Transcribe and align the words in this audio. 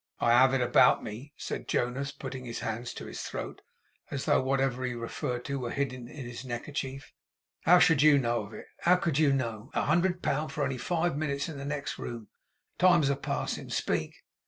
'I 0.19 0.31
have 0.31 0.53
it 0.55 0.61
about 0.61 1.03
me,' 1.03 1.31
said 1.37 1.67
Jonas, 1.67 2.11
putting 2.11 2.43
his 2.43 2.61
hands 2.61 2.91
to 2.95 3.05
his 3.05 3.21
throat, 3.21 3.61
as 4.09 4.25
though 4.25 4.41
whatever 4.41 4.83
he 4.83 4.95
referred 4.95 5.45
to 5.45 5.59
were 5.59 5.69
hidden 5.69 6.07
in 6.07 6.25
his 6.25 6.43
neckerchief. 6.43 7.11
'How 7.65 7.77
should 7.77 8.01
you 8.01 8.17
know 8.17 8.41
of 8.47 8.53
it? 8.55 8.65
How 8.79 8.95
could 8.95 9.19
you 9.19 9.31
know? 9.31 9.69
A 9.75 9.83
hundred 9.83 10.23
pound 10.23 10.51
for 10.53 10.63
only 10.63 10.79
five 10.79 11.15
minutes 11.15 11.47
in 11.49 11.59
the 11.59 11.65
next 11.65 11.99
room! 11.99 12.29
The 12.79 12.87
time's 12.87 13.13
passing. 13.17 13.69
Speak! 13.69 14.15